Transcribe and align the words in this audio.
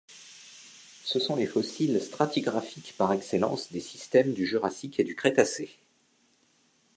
Ce 1.03 1.19
sont 1.19 1.35
les 1.35 1.45
fossiles 1.45 2.01
stratigraphiques 2.01 2.95
par 2.97 3.13
excellence 3.13 3.71
des 3.71 3.81
systèmes 3.81 4.33
du 4.33 4.47
Jurassique 4.47 4.99
et 4.99 5.03
du 5.03 5.15
Crétacé. 5.15 5.69